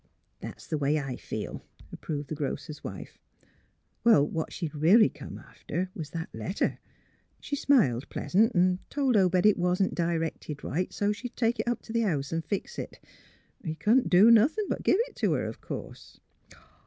[0.23, 1.63] *' That's th' way I feel,"
[1.93, 3.19] approved the grocer's wife.
[3.59, 6.79] '* Well, what she'd really come after was that letter.
[7.39, 11.83] She smiled pleasant, 'n' told Obed it wa'n't directed right, so she'd take it up
[11.83, 12.97] t' the house an' fix 't.
[13.63, 16.19] He couldn't do nothin' but give it to her, of course."